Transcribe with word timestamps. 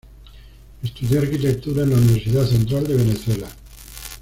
Estudió 0.83 1.19
Arquitectura 1.21 1.83
en 1.83 1.91
la 1.91 1.97
Universidad 1.97 2.47
Central 2.47 2.87
de 2.87 2.95
Venezuela. 2.95 3.47